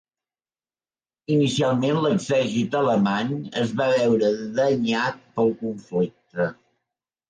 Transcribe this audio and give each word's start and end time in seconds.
Inicialment, 1.35 1.99
l'exèrcit 2.07 2.79
alemany 2.81 3.37
es 3.67 3.77
va 3.85 3.93
veure 3.95 4.35
danyat 4.61 5.25
pel 5.39 5.57
conflicte. 5.65 6.55